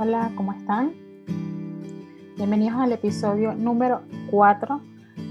Hola, 0.00 0.30
¿cómo 0.36 0.52
están? 0.52 0.94
Bienvenidos 2.36 2.78
al 2.78 2.92
episodio 2.92 3.52
número 3.56 4.02
4 4.30 4.80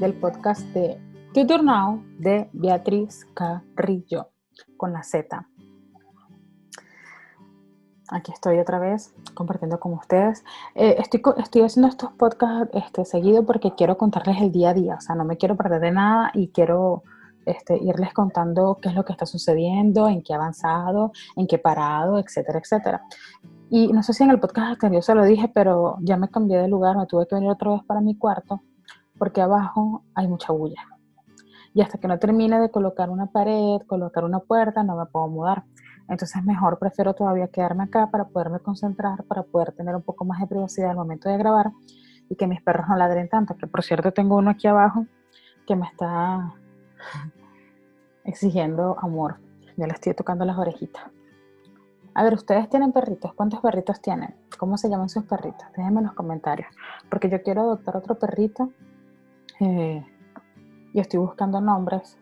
del 0.02 0.14
podcast 0.16 0.62
de 0.74 1.00
Tutor 1.34 1.64
Now 1.64 2.04
de 2.20 2.50
Beatriz 2.52 3.26
Carrillo 3.34 4.28
con 4.76 4.92
la 4.92 5.04
Z. 5.04 5.48
Aquí 8.10 8.34
estoy 8.34 8.60
otra 8.60 8.78
vez 8.78 9.16
compartiendo 9.36 9.80
con 9.80 9.94
ustedes. 9.94 10.44
Eh, 10.76 10.98
estoy, 11.00 11.22
haciendo 11.64 11.88
estos 11.88 12.12
podcasts 12.12 12.70
este, 12.74 13.06
seguido 13.06 13.46
porque 13.46 13.74
quiero 13.74 13.98
contarles 13.98 14.42
el 14.42 14.52
día 14.52 14.72
a 14.72 14.74
día, 14.74 14.96
o 14.96 15.02
sea, 15.02 15.16
no 15.16 15.24
me 15.24 15.38
quiero 15.38 15.56
perder 15.56 15.80
de 15.80 15.92
nada 15.92 16.32
y 16.34 16.50
quiero 16.50 17.04
este, 17.46 17.82
irles 17.82 18.14
contando 18.14 18.78
qué 18.82 18.90
es 18.90 18.96
lo 18.96 19.06
que 19.06 19.14
está 19.14 19.26
sucediendo, 19.26 20.10
en 20.10 20.24
qué 20.24 20.34
ha 20.34 20.36
avanzado, 20.36 21.14
en 21.38 21.48
qué 21.48 21.58
parado, 21.58 22.20
etcétera, 22.20 22.60
etcétera. 22.60 23.02
Y 23.70 23.92
no 23.92 24.02
sé 24.02 24.14
si 24.14 24.24
en 24.24 24.32
el 24.32 24.40
podcast 24.40 24.72
anterior 24.72 25.04
se 25.04 25.14
lo 25.14 25.26
dije, 25.26 25.52
pero 25.54 25.98
ya 26.02 26.16
me 26.16 26.30
cambié 26.30 26.58
de 26.58 26.70
lugar, 26.70 26.96
me 26.98 27.06
tuve 27.06 27.28
que 27.28 27.36
venir 27.36 27.50
otra 27.52 27.72
vez 27.72 27.84
para 27.84 28.00
mi 28.00 28.18
cuarto, 28.18 28.62
porque 29.18 29.42
abajo 29.42 30.04
hay 30.16 30.28
mucha 30.28 30.54
bulla. 30.54 30.82
Y 31.74 31.82
hasta 31.82 31.98
que 31.98 32.08
no 32.08 32.18
termine 32.18 32.60
de 32.60 32.72
colocar 32.72 33.10
una 33.10 33.28
pared, 33.28 33.80
colocar 33.86 34.24
una 34.24 34.40
puerta, 34.40 34.84
no 34.84 34.96
me 34.96 35.06
puedo 35.06 35.28
mudar. 35.28 35.66
Entonces 36.08 36.42
mejor 36.44 36.80
prefiero 36.80 37.14
todavía 37.14 37.50
quedarme 37.50 37.84
acá 37.84 38.10
para 38.10 38.30
poderme 38.30 38.60
concentrar, 38.60 39.24
para 39.26 39.44
poder 39.44 39.74
tener 39.74 39.96
un 39.96 40.02
poco 40.02 40.24
más 40.24 40.40
de 40.40 40.48
privacidad 40.48 40.92
al 40.92 40.96
momento 40.96 41.28
de 41.28 41.38
grabar 41.38 41.72
y 42.30 42.36
que 42.36 42.48
mis 42.48 42.62
perros 42.62 42.88
no 42.88 42.96
ladren 42.96 43.28
tanto. 43.28 43.58
Que 43.58 43.68
por 43.68 43.84
cierto 43.84 44.14
tengo 44.14 44.38
uno 44.38 44.52
aquí 44.52 44.68
abajo 44.68 45.06
que 45.68 45.76
me 45.76 45.86
está 45.86 46.54
exigiendo 48.24 48.96
amor. 49.00 49.40
Ya 49.76 49.86
le 49.86 49.94
estoy 49.94 50.14
tocando 50.14 50.46
las 50.46 50.58
orejitas. 50.58 51.04
A 52.18 52.24
ver, 52.24 52.34
¿ustedes 52.34 52.68
tienen 52.68 52.94
perritos? 52.94 53.32
¿Cuántos 53.36 53.60
perritos 53.60 54.02
tienen? 54.02 54.34
¿Cómo 54.58 54.76
se 54.80 54.90
llaman 54.90 55.08
sus 55.08 55.26
perritos? 55.26 55.68
Déjenme 55.78 56.00
en 56.00 56.08
los 56.08 56.16
comentarios. 56.16 56.68
Porque 57.12 57.30
yo 57.30 57.44
quiero 57.44 57.62
adoptar 57.62 57.96
otro 57.96 58.16
perrito. 58.18 58.72
Eh, 59.60 60.04
y 60.94 61.00
estoy 61.00 61.20
buscando 61.20 61.62
nombres. 61.62 62.18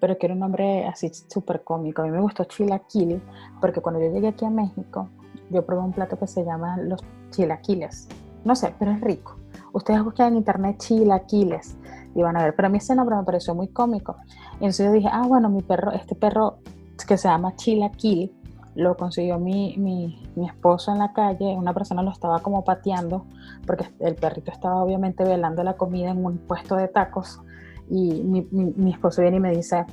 Pero 0.00 0.18
quiero 0.18 0.34
un 0.34 0.40
nombre 0.40 0.84
así 0.88 1.12
súper 1.12 1.62
cómico. 1.62 2.02
A 2.02 2.06
mí 2.06 2.10
me 2.10 2.20
gustó 2.20 2.42
Chilaquil. 2.42 3.22
Porque 3.60 3.80
cuando 3.80 4.00
yo 4.00 4.10
llegué 4.10 4.26
aquí 4.26 4.44
a 4.44 4.50
México, 4.50 5.08
yo 5.48 5.64
probé 5.64 5.82
un 5.82 5.92
plato 5.92 6.18
que 6.18 6.26
se 6.26 6.44
llama 6.44 6.76
los 6.78 7.00
chilaquiles. 7.30 8.08
No 8.44 8.56
sé, 8.56 8.74
pero 8.80 8.90
es 8.90 9.00
rico. 9.00 9.36
Ustedes 9.72 10.02
buscan 10.02 10.32
en 10.32 10.38
internet 10.38 10.76
chilaquiles 10.78 11.78
y 12.16 12.22
van 12.22 12.36
a 12.36 12.42
ver. 12.42 12.56
Pero 12.56 12.66
a 12.66 12.68
mí 12.68 12.78
ese 12.78 12.96
nombre 12.96 13.14
me 13.14 13.22
pareció 13.22 13.54
muy 13.54 13.68
cómico. 13.68 14.16
Y 14.54 14.64
entonces 14.64 14.86
yo 14.86 14.90
dije, 14.90 15.08
ah, 15.12 15.22
bueno, 15.24 15.48
mi 15.50 15.62
perro, 15.62 15.92
este 15.92 16.16
perro 16.16 16.58
que 17.06 17.16
se 17.16 17.28
llama 17.28 17.54
Chilaquil, 17.56 18.32
lo 18.78 18.96
consiguió 18.96 19.40
mi, 19.40 19.76
mi, 19.76 20.22
mi, 20.36 20.46
esposo 20.46 20.92
en 20.92 20.98
la 20.98 21.12
calle, 21.12 21.56
una 21.56 21.74
persona 21.74 22.00
lo 22.00 22.12
estaba 22.12 22.38
como 22.38 22.62
pateando, 22.62 23.26
porque 23.66 23.86
el 23.98 24.14
perrito 24.14 24.52
estaba 24.52 24.84
obviamente 24.84 25.24
velando 25.24 25.64
la 25.64 25.76
comida 25.76 26.10
en 26.10 26.24
un 26.24 26.38
puesto 26.38 26.76
de 26.76 26.86
tacos, 26.86 27.40
y 27.90 28.22
mi, 28.22 28.46
mi 28.52 28.92
esposo 28.92 29.20
viene 29.20 29.38
y 29.38 29.40
me 29.40 29.50
dice, 29.50 29.84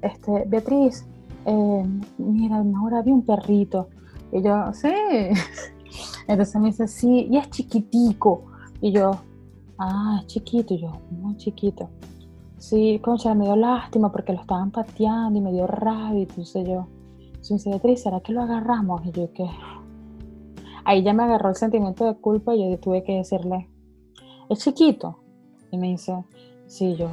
este, 0.00 0.44
Beatriz, 0.46 1.06
eh, 1.44 1.84
mira, 2.16 2.64
ahora 2.78 3.02
vi 3.02 3.12
un 3.12 3.26
perrito, 3.26 3.90
y 4.32 4.42
yo, 4.42 4.72
sí, 4.72 4.88
entonces 6.26 6.60
me 6.62 6.68
dice, 6.68 6.88
sí, 6.88 7.28
y 7.30 7.36
es 7.36 7.50
chiquitico, 7.50 8.46
y 8.80 8.92
yo, 8.92 9.20
ah, 9.78 10.20
es 10.20 10.28
chiquito, 10.28 10.72
y 10.72 10.80
yo, 10.80 10.98
muy 11.10 11.36
chiquito, 11.36 11.90
sí, 12.56 12.98
concha, 13.04 13.34
me 13.34 13.44
dio 13.44 13.56
lástima 13.56 14.10
porque 14.10 14.32
lo 14.32 14.40
estaban 14.40 14.70
pateando 14.70 15.38
y 15.38 15.42
me 15.42 15.52
dio 15.52 15.66
rabia, 15.66 16.22
entonces 16.22 16.66
yo, 16.66 16.86
su 17.40 17.58
Beatriz, 17.64 18.02
¿será 18.02 18.20
que 18.20 18.32
lo 18.32 18.42
agarramos? 18.42 19.04
Y 19.06 19.12
yo, 19.12 19.32
¿qué? 19.32 19.48
Ahí 20.84 21.02
ya 21.02 21.12
me 21.12 21.22
agarró 21.22 21.50
el 21.50 21.56
sentimiento 21.56 22.04
de 22.04 22.14
culpa 22.16 22.54
y 22.54 22.70
yo 22.70 22.78
tuve 22.78 23.02
que 23.02 23.16
decirle, 23.16 23.68
¿es 24.48 24.58
chiquito? 24.58 25.18
Y 25.70 25.78
me 25.78 25.88
dice, 25.88 26.24
sí, 26.66 26.96
yo, 26.96 27.08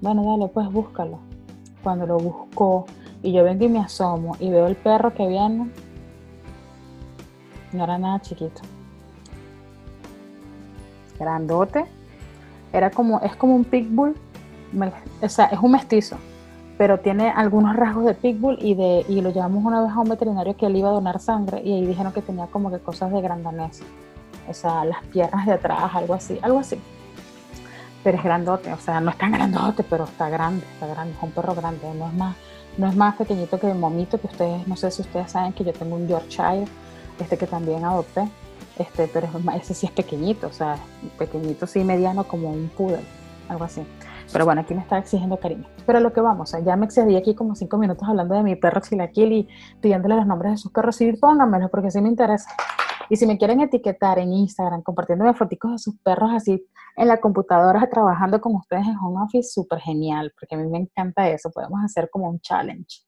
bueno, 0.00 0.24
dale, 0.24 0.48
pues 0.48 0.70
búscalo. 0.70 1.18
Cuando 1.82 2.06
lo 2.06 2.18
buscó 2.18 2.86
y 3.22 3.32
yo 3.32 3.44
vengo 3.44 3.64
y 3.64 3.68
me 3.68 3.80
asomo 3.80 4.36
y 4.38 4.50
veo 4.50 4.66
el 4.66 4.76
perro 4.76 5.14
que 5.14 5.26
viene, 5.26 5.70
no 7.72 7.84
era 7.84 7.98
nada 7.98 8.20
chiquito. 8.20 8.60
Grandote. 11.18 11.84
Era 12.72 12.90
como, 12.90 13.18
es 13.20 13.34
como 13.34 13.56
un 13.56 13.64
pitbull, 13.64 14.14
o 15.20 15.28
sea, 15.28 15.46
es 15.46 15.58
un 15.58 15.72
mestizo 15.72 16.16
pero 16.80 16.98
tiene 16.98 17.28
algunos 17.28 17.76
rasgos 17.76 18.06
de 18.06 18.14
pitbull 18.14 18.56
y, 18.58 18.72
de, 18.72 19.04
y 19.06 19.20
lo 19.20 19.28
llevamos 19.28 19.62
una 19.62 19.82
vez 19.82 19.92
a 19.92 20.00
un 20.00 20.08
veterinario 20.08 20.56
que 20.56 20.64
él 20.64 20.76
iba 20.76 20.88
a 20.88 20.92
donar 20.92 21.20
sangre 21.20 21.60
y 21.62 21.74
ahí 21.74 21.84
dijeron 21.84 22.10
que 22.10 22.22
tenía 22.22 22.46
como 22.46 22.70
que 22.70 22.78
cosas 22.78 23.12
de 23.12 23.20
gran 23.20 23.42
danés, 23.42 23.82
o 24.48 24.54
sea, 24.54 24.86
las 24.86 25.04
piernas 25.08 25.44
de 25.44 25.52
atrás, 25.52 25.90
algo 25.92 26.14
así, 26.14 26.38
algo 26.40 26.58
así. 26.60 26.80
Pero 28.02 28.16
es 28.16 28.24
grandote, 28.24 28.72
o 28.72 28.78
sea, 28.78 28.98
no 28.98 29.10
es 29.10 29.18
tan 29.18 29.30
grandote, 29.30 29.82
pero 29.82 30.04
está 30.04 30.30
grande, 30.30 30.64
está 30.72 30.86
grande, 30.86 31.12
es 31.14 31.22
un 31.22 31.32
perro 31.32 31.54
grande, 31.54 31.86
no 31.98 32.06
es 32.06 32.14
más, 32.14 32.34
no 32.78 32.88
es 32.88 32.96
más 32.96 33.14
pequeñito 33.16 33.60
que 33.60 33.70
el 33.70 33.76
momito, 33.76 34.18
que 34.18 34.28
ustedes, 34.28 34.66
no 34.66 34.74
sé 34.74 34.90
si 34.90 35.02
ustedes 35.02 35.30
saben 35.30 35.52
que 35.52 35.64
yo 35.64 35.74
tengo 35.74 35.96
un 35.96 36.08
Yorkshire, 36.08 36.64
este 37.18 37.36
que 37.36 37.46
también 37.46 37.84
adopté, 37.84 38.26
este, 38.78 39.06
pero 39.06 39.28
ese 39.54 39.74
sí 39.74 39.84
es 39.84 39.92
pequeñito, 39.92 40.46
o 40.46 40.52
sea, 40.54 40.78
pequeñito 41.18 41.66
sí 41.66 41.84
mediano 41.84 42.24
como 42.24 42.48
un 42.48 42.70
poodle, 42.74 43.04
algo 43.50 43.64
así. 43.64 43.82
Pero 44.32 44.44
bueno, 44.44 44.60
aquí 44.60 44.74
me 44.74 44.80
está 44.80 44.98
exigiendo 44.98 45.38
cariño. 45.38 45.66
Pero 45.86 46.00
lo 46.00 46.12
que 46.12 46.20
vamos, 46.20 46.54
ya 46.64 46.76
me 46.76 46.86
excedí 46.86 47.16
aquí 47.16 47.34
como 47.34 47.54
cinco 47.54 47.78
minutos 47.78 48.08
hablando 48.08 48.34
de 48.34 48.42
mi 48.42 48.56
perro 48.56 48.80
Chilaquil 48.80 49.32
y 49.32 49.48
pidiéndole 49.80 50.16
los 50.16 50.26
nombres 50.26 50.52
de 50.52 50.58
sus 50.58 50.72
perros. 50.72 50.96
Sí, 50.96 51.12
pónganmelos 51.12 51.70
porque 51.70 51.90
sí 51.90 52.00
me 52.00 52.08
interesa. 52.08 52.50
Y 53.08 53.16
si 53.16 53.26
me 53.26 53.36
quieren 53.36 53.60
etiquetar 53.60 54.20
en 54.20 54.32
Instagram 54.32 54.82
compartiéndome 54.82 55.34
fotos 55.34 55.72
de 55.72 55.78
sus 55.78 55.98
perros 55.98 56.30
así 56.32 56.64
en 56.96 57.08
la 57.08 57.20
computadora 57.20 57.88
trabajando 57.90 58.40
con 58.40 58.54
ustedes 58.54 58.86
en 58.86 58.96
home 58.96 59.24
office, 59.24 59.50
súper 59.50 59.80
genial, 59.80 60.32
porque 60.38 60.54
a 60.54 60.58
mí 60.58 60.68
me 60.68 60.78
encanta 60.78 61.28
eso. 61.28 61.50
Podemos 61.50 61.80
hacer 61.84 62.08
como 62.08 62.28
un 62.28 62.40
challenge. 62.40 63.02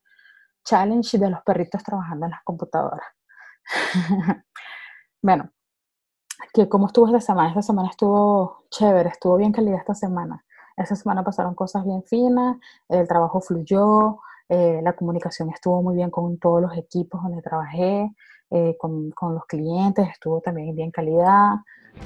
Challenge 0.64 1.18
de 1.18 1.30
los 1.30 1.40
perritos 1.42 1.84
trabajando 1.84 2.26
en 2.26 2.32
las 2.32 2.42
computadoras. 2.42 3.06
bueno, 5.22 5.50
que 6.52 6.68
cómo 6.68 6.86
estuvo 6.86 7.06
esta 7.06 7.20
semana. 7.20 7.50
Esta 7.50 7.62
semana 7.62 7.88
estuvo 7.90 8.64
chévere, 8.70 9.10
estuvo 9.10 9.36
bien 9.36 9.52
calidad 9.52 9.78
esta 9.78 9.94
semana. 9.94 10.44
Esa 10.82 10.96
semana 10.96 11.22
pasaron 11.22 11.54
cosas 11.54 11.84
bien 11.84 12.02
finas, 12.02 12.56
el 12.88 13.06
trabajo 13.06 13.40
fluyó, 13.40 14.18
eh, 14.48 14.80
la 14.82 14.92
comunicación 14.92 15.48
estuvo 15.50 15.82
muy 15.82 15.94
bien 15.94 16.10
con 16.10 16.36
todos 16.36 16.60
los 16.60 16.76
equipos 16.76 17.22
donde 17.22 17.40
trabajé, 17.40 18.12
eh, 18.50 18.76
con, 18.78 19.10
con, 19.12 19.34
los 19.34 19.46
clientes, 19.46 20.06
estuvo 20.10 20.42
también 20.42 20.76
bien 20.76 20.90
calidad. 20.90 21.54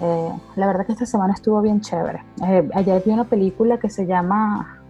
Eh, 0.00 0.32
la 0.54 0.66
verdad 0.68 0.86
que 0.86 0.92
esta 0.92 1.06
semana 1.06 1.34
estuvo 1.34 1.60
bien 1.60 1.80
chévere. 1.80 2.22
ayer 2.74 3.02
vi 3.04 3.10
una 3.10 3.24
película 3.24 3.78
que 3.78 3.90
se 3.90 4.06
llama 4.06 4.80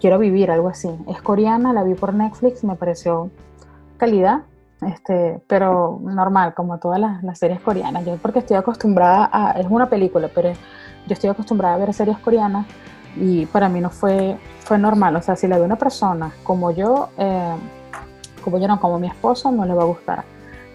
Quiero 0.00 0.18
vivir, 0.18 0.50
algo 0.50 0.68
así. 0.68 0.90
Es 1.06 1.22
coreana, 1.22 1.72
la 1.72 1.84
vi 1.84 1.94
por 1.94 2.12
Netflix, 2.12 2.64
me 2.64 2.74
pareció 2.74 3.30
calidad, 3.96 4.42
este, 4.82 5.40
pero 5.46 6.00
normal, 6.02 6.54
como 6.54 6.78
todas 6.78 6.98
las, 6.98 7.22
las, 7.22 7.38
series 7.38 7.60
coreanas. 7.60 8.04
Yo 8.04 8.16
porque 8.16 8.40
estoy 8.40 8.56
acostumbrada 8.56 9.30
a, 9.32 9.52
es 9.52 9.66
una 9.70 9.88
película, 9.88 10.28
pero 10.34 10.52
yo 11.06 11.14
estoy 11.14 11.30
acostumbrada 11.30 11.74
a 11.74 11.78
ver 11.78 11.92
series 11.92 12.18
coreanas 12.18 12.66
y 13.16 13.46
para 13.46 13.68
mí 13.68 13.80
no 13.80 13.90
fue, 13.90 14.36
fue 14.60 14.78
normal. 14.78 15.16
O 15.16 15.22
sea, 15.22 15.36
si 15.36 15.46
la 15.46 15.58
ve 15.58 15.64
una 15.64 15.76
persona 15.76 16.32
como 16.42 16.70
yo, 16.70 17.10
eh, 17.18 17.54
como 18.42 18.58
yo 18.58 18.68
no, 18.68 18.80
como 18.80 18.98
mi 18.98 19.06
esposo, 19.06 19.50
no 19.52 19.64
le 19.64 19.74
va 19.74 19.82
a 19.82 19.86
gustar. 19.86 20.24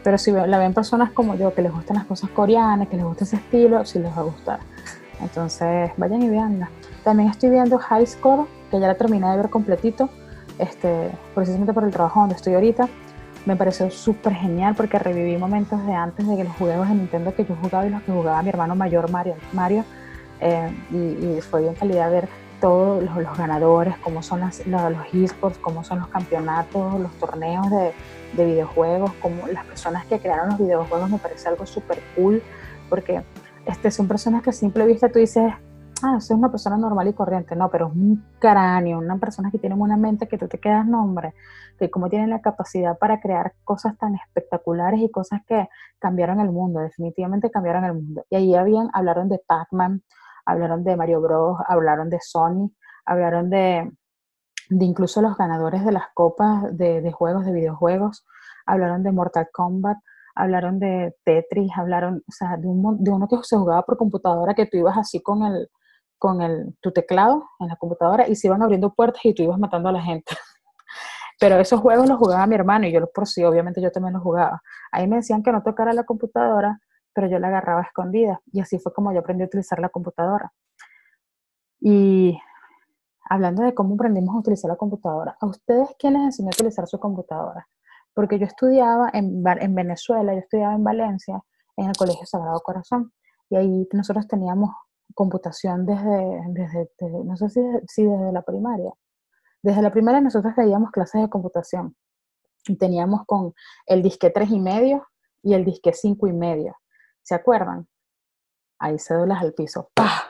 Pero 0.03 0.17
si 0.17 0.31
la 0.31 0.57
ven 0.57 0.73
personas 0.73 1.11
como 1.11 1.35
yo, 1.35 1.53
que 1.53 1.61
les 1.61 1.71
gustan 1.71 1.97
las 1.97 2.05
cosas 2.05 2.29
coreanas, 2.29 2.87
que 2.87 2.95
les 2.95 3.05
gusta 3.05 3.25
ese 3.25 3.35
estilo, 3.35 3.85
sí 3.85 3.99
les 3.99 4.11
va 4.15 4.21
a 4.21 4.23
gustar. 4.23 4.59
Entonces, 5.21 5.91
vayan 5.97 6.23
y 6.23 6.29
veanla. 6.29 6.69
También 7.03 7.29
estoy 7.29 7.49
viendo 7.49 7.77
High 7.77 8.07
Score, 8.07 8.45
que 8.71 8.79
ya 8.79 8.87
la 8.87 8.95
terminé 8.95 9.29
de 9.29 9.37
ver 9.37 9.49
completito, 9.49 10.09
este, 10.57 11.11
precisamente 11.35 11.73
por 11.73 11.83
el 11.83 11.91
trabajo 11.91 12.21
donde 12.21 12.35
estoy 12.35 12.53
ahorita. 12.53 12.87
Me 13.45 13.55
pareció 13.55 13.89
súper 13.91 14.33
genial 14.33 14.75
porque 14.75 14.99
reviví 14.99 15.37
momentos 15.37 15.85
de 15.85 15.93
antes 15.93 16.27
de 16.27 16.37
que 16.37 16.43
los 16.43 16.55
juegos 16.55 16.87
de 16.87 16.95
Nintendo 16.95 17.33
que 17.35 17.45
yo 17.45 17.55
jugaba 17.61 17.85
y 17.85 17.89
los 17.89 18.01
que 18.03 18.11
jugaba 18.11 18.41
mi 18.41 18.49
hermano 18.49 18.75
mayor 18.75 19.09
Mario. 19.11 19.35
Mario 19.53 19.83
eh, 20.39 20.71
y, 20.91 21.41
fue 21.41 21.61
bien 21.61 21.75
calidad 21.75 22.11
ver 22.11 22.29
todos 22.61 23.03
los, 23.03 23.37
ganadores, 23.37 23.97
cómo 23.99 24.21
son 24.21 24.41
las, 24.41 24.65
los, 24.67 25.13
esports, 25.13 25.57
cómo 25.59 25.83
son 25.83 25.99
los 25.99 26.07
campeonatos, 26.09 26.99
los 26.99 27.11
torneos 27.13 27.69
de, 27.69 27.93
de, 28.33 28.45
videojuegos, 28.45 29.13
como 29.21 29.47
las 29.47 29.65
personas 29.65 30.05
que 30.05 30.19
crearon 30.19 30.49
los 30.49 30.59
videojuegos 30.59 31.09
me 31.09 31.17
parece 31.17 31.47
algo 31.47 31.65
súper 31.65 31.99
cool, 32.15 32.43
porque 32.89 33.23
este, 33.65 33.91
son 33.91 34.07
personas 34.07 34.41
que 34.41 34.49
a 34.49 34.53
simple 34.53 34.85
vista 34.85 35.09
tú 35.09 35.19
dices, 35.19 35.53
ah, 36.03 36.15
es 36.17 36.29
una 36.31 36.49
persona 36.49 36.77
normal 36.77 37.07
y 37.07 37.13
corriente, 37.13 37.55
no, 37.55 37.69
pero 37.69 37.87
es 37.87 37.93
un 37.93 38.25
cráneo, 38.39 38.99
una 38.99 39.17
persona 39.17 39.51
que 39.51 39.59
tiene 39.59 39.75
una 39.75 39.97
mente 39.97 40.27
que 40.27 40.37
tú 40.37 40.47
te 40.47 40.59
quedas 40.59 40.85
nombre, 40.85 41.33
que 41.77 41.89
como 41.89 42.09
tienen 42.09 42.29
la 42.29 42.41
capacidad 42.41 42.97
para 42.97 43.19
crear 43.19 43.53
cosas 43.63 43.97
tan 43.97 44.15
espectaculares 44.15 44.99
y 45.01 45.09
cosas 45.09 45.41
que 45.47 45.69
cambiaron 45.99 46.39
el 46.39 46.51
mundo, 46.51 46.79
definitivamente 46.79 47.51
cambiaron 47.51 47.85
el 47.85 47.93
mundo. 47.93 48.25
Y 48.29 48.35
ahí 48.35 48.55
habían, 48.55 48.89
hablaron 48.93 49.29
de 49.29 49.39
Pac-Man, 49.39 50.03
hablaron 50.49 50.83
de 50.83 50.95
Mario 50.95 51.21
Bros, 51.21 51.59
hablaron 51.67 52.09
de 52.09 52.19
Sony, 52.21 52.71
hablaron 53.05 53.49
de, 53.49 53.91
de 54.69 54.85
incluso 54.85 55.21
los 55.21 55.37
ganadores 55.37 55.85
de 55.85 55.91
las 55.91 56.05
copas 56.13 56.75
de, 56.75 57.01
de, 57.01 57.11
juegos, 57.11 57.45
de 57.45 57.53
videojuegos, 57.53 58.25
hablaron 58.65 59.03
de 59.03 59.11
Mortal 59.11 59.49
Kombat, 59.51 59.97
hablaron 60.35 60.79
de 60.79 61.15
Tetris, 61.23 61.71
hablaron, 61.75 62.23
o 62.27 62.31
sea, 62.31 62.57
de, 62.57 62.67
un, 62.67 63.03
de 63.03 63.11
uno 63.11 63.27
que 63.27 63.37
se 63.43 63.57
jugaba 63.57 63.83
por 63.83 63.97
computadora, 63.97 64.53
que 64.53 64.65
tú 64.65 64.77
ibas 64.77 64.97
así 64.97 65.21
con 65.21 65.43
el, 65.43 65.69
con 66.17 66.41
el, 66.41 66.75
tu 66.81 66.91
teclado 66.91 67.49
en 67.59 67.67
la 67.67 67.75
computadora 67.75 68.27
y 68.27 68.35
se 68.35 68.47
iban 68.47 68.61
abriendo 68.61 68.93
puertas 68.93 69.23
y 69.25 69.33
tú 69.33 69.43
ibas 69.43 69.59
matando 69.59 69.89
a 69.89 69.91
la 69.91 70.01
gente. 70.01 70.35
Pero 71.39 71.57
esos 71.57 71.79
juegos 71.79 72.07
los 72.07 72.17
jugaba 72.17 72.45
mi 72.47 72.55
hermano 72.55 72.87
y 72.87 72.91
yo 72.91 72.99
los 72.99 73.09
por 73.11 73.27
sí, 73.27 73.43
obviamente 73.43 73.81
yo 73.81 73.91
también 73.91 74.13
los 74.13 74.23
jugaba. 74.23 74.61
Ahí 74.91 75.07
me 75.07 75.17
decían 75.17 75.43
que 75.43 75.51
no 75.51 75.63
tocara 75.63 75.93
la 75.93 76.03
computadora, 76.03 76.79
pero 77.19 77.29
yo 77.29 77.37
la 77.37 77.49
agarraba 77.49 77.81
escondida 77.81 78.41
y 78.49 78.61
así 78.61 78.79
fue 78.79 78.93
como 78.93 79.11
yo 79.11 79.19
aprendí 79.19 79.43
a 79.43 79.47
utilizar 79.47 79.77
la 79.79 79.89
computadora. 79.89 80.53
Y 81.81 82.39
hablando 83.29 83.61
de 83.61 83.73
cómo 83.73 83.95
aprendimos 83.95 84.33
a 84.33 84.39
utilizar 84.39 84.69
la 84.69 84.77
computadora, 84.77 85.35
¿a 85.37 85.45
ustedes 85.45 85.89
quién 85.99 86.13
les 86.13 86.21
enseñó 86.21 86.47
a 86.47 86.55
utilizar 86.55 86.87
su 86.87 86.97
computadora? 86.97 87.67
Porque 88.13 88.39
yo 88.39 88.45
estudiaba 88.45 89.09
en, 89.11 89.43
en 89.45 89.75
Venezuela, 89.75 90.31
yo 90.33 90.39
estudiaba 90.39 90.75
en 90.75 90.83
Valencia, 90.85 91.43
en 91.75 91.89
el 91.89 91.97
Colegio 91.97 92.25
Sagrado 92.25 92.61
Corazón, 92.61 93.11
y 93.49 93.57
ahí 93.57 93.89
nosotros 93.91 94.25
teníamos 94.25 94.69
computación 95.13 95.85
desde, 95.85 96.41
desde, 96.51 96.89
no 97.25 97.35
sé 97.35 97.49
si, 97.49 98.05
desde 98.05 98.31
la 98.31 98.43
primaria. 98.43 98.93
Desde 99.61 99.81
la 99.81 99.91
primaria 99.91 100.21
nosotros 100.21 100.53
veíamos 100.55 100.91
clases 100.91 101.21
de 101.21 101.29
computación 101.29 101.97
y 102.65 102.77
teníamos 102.77 103.25
con 103.25 103.53
el 103.87 104.01
disque 104.03 104.29
3 104.29 104.51
y 104.51 104.59
medio 104.61 105.05
y 105.43 105.53
el 105.53 105.65
disque 105.65 105.91
5 105.93 106.27
y 106.27 106.33
medio. 106.33 106.77
¿Se 107.23 107.35
acuerdan? 107.35 107.87
Ahí 108.79 108.97
cédulas 108.97 109.41
al 109.41 109.53
piso. 109.53 109.91
¡Pah! 109.93 110.29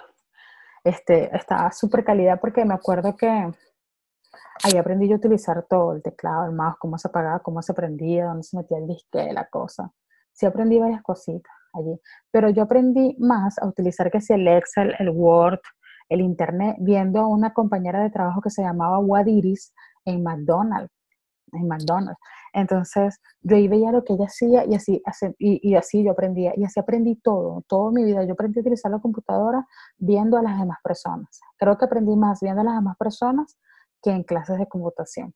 Este, 0.84 1.36
estaba 1.36 1.72
súper 1.72 2.04
calidad 2.04 2.40
porque 2.40 2.66
me 2.66 2.74
acuerdo 2.74 3.16
que 3.16 3.28
ahí 3.28 4.78
aprendí 4.78 5.08
yo 5.08 5.16
a 5.16 5.18
utilizar 5.18 5.66
todo, 5.70 5.94
el 5.94 6.02
teclado, 6.02 6.46
el 6.46 6.54
mouse, 6.54 6.78
cómo 6.80 6.98
se 6.98 7.08
apagaba, 7.08 7.40
cómo 7.40 7.62
se 7.62 7.74
prendía, 7.74 8.26
dónde 8.26 8.44
se 8.44 8.58
metía 8.58 8.78
el 8.78 8.88
disque, 8.88 9.32
la 9.34 9.48
cosa. 9.48 9.92
Sí 10.34 10.46
aprendí 10.46 10.80
varias 10.80 11.02
cositas 11.02 11.52
allí, 11.74 12.00
pero 12.32 12.50
yo 12.50 12.64
aprendí 12.64 13.16
más 13.20 13.60
a 13.60 13.68
utilizar 13.68 14.10
que 14.10 14.22
si 14.22 14.34
el 14.34 14.48
Excel, 14.48 14.96
el 15.00 15.10
Word, 15.10 15.60
el 16.10 16.22
Internet, 16.22 16.78
viendo 16.80 17.20
a 17.20 17.28
una 17.28 17.54
compañera 17.54 18.02
de 18.02 18.10
trabajo 18.10 18.42
que 18.42 18.50
se 18.50 18.64
llamaba 18.64 19.00
Wadiris 19.00 19.74
en 20.06 20.24
McDonald's, 20.24 20.92
en 21.52 21.68
McDonald's. 21.68 22.20
Entonces, 22.54 23.20
yo 23.42 23.56
ahí 23.56 23.68
veía 23.68 23.92
lo 23.92 24.04
que 24.04 24.14
ella 24.14 24.26
hacía 24.26 24.66
y 24.66 24.76
así, 24.76 25.02
y, 25.38 25.76
así 25.76 26.04
yo 26.04 26.12
aprendía. 26.12 26.54
Y 26.56 26.64
así 26.64 26.80
aprendí 26.80 27.16
todo, 27.16 27.64
toda 27.68 27.92
mi 27.92 28.04
vida. 28.04 28.24
Yo 28.24 28.34
aprendí 28.34 28.60
a 28.60 28.62
utilizar 28.62 28.92
la 28.92 29.00
computadora 29.00 29.66
viendo 29.98 30.38
a 30.38 30.42
las 30.44 30.60
demás 30.60 30.80
personas. 30.84 31.40
Creo 31.58 31.78
que 31.78 31.86
aprendí 31.86 32.16
más 32.16 32.40
viendo 32.42 32.62
a 32.62 32.64
las 32.64 32.76
demás 32.76 32.98
personas 32.98 33.58
que 34.02 34.12
en 34.12 34.24
clases 34.24 34.58
de 34.58 34.68
computación. 34.68 35.34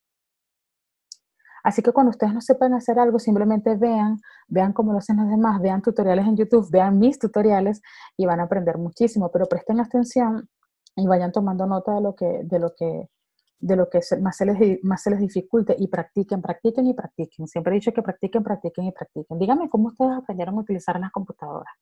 Así 1.64 1.82
que 1.82 1.94
cuando 1.94 2.10
ustedes 2.10 2.34
no 2.34 2.42
sepan 2.42 2.74
hacer 2.74 3.00
algo, 3.00 3.20
simplemente 3.20 3.76
vean, 3.78 4.20
vean 4.48 4.74
cómo 4.74 4.92
lo 4.92 4.98
hacen 4.98 5.16
los 5.18 5.30
demás, 5.30 5.62
vean 5.62 5.82
tutoriales 5.82 6.28
en 6.28 6.36
YouTube, 6.36 6.70
vean 6.70 7.00
mis 7.00 7.18
tutoriales 7.18 7.82
y 8.18 8.26
van 8.26 8.42
a 8.42 8.44
aprender 8.44 8.78
muchísimo. 8.78 9.32
Pero 9.32 9.46
presten 9.46 9.80
atención 9.80 10.50
y 10.96 11.08
vayan 11.08 11.32
tomando 11.32 11.66
nota 11.66 11.94
de 11.96 12.02
lo 12.02 12.16
que, 12.16 12.42
de 12.44 12.60
lo 12.60 12.74
que, 12.76 13.10
de 13.60 13.76
lo 13.76 13.90
que 13.90 14.00
más 14.22 14.38
se, 14.38 14.46
les, 14.46 14.84
más 14.84 15.04
se 15.04 15.10
les 15.10 15.20
dificulte 15.20 15.76
y 15.78 15.88
practiquen, 15.88 16.42
practiquen 16.42 16.88
y 16.88 16.94
practiquen. 16.94 17.48
Siempre 17.48 17.74
he 17.74 17.76
dicho 17.76 17.94
que 17.94 18.02
practiquen, 18.02 18.44
practiquen 18.44 18.86
y 18.86 18.92
practiquen. 18.92 19.40
Díganme 19.40 19.70
cómo 19.70 19.88
ustedes 19.90 20.18
aprendieron 20.18 20.56
a 20.58 20.62
utilizar 20.62 21.00
las 21.00 21.12
computadoras. 21.12 21.74